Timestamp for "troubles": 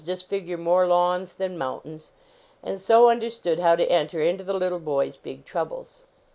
5.45-5.99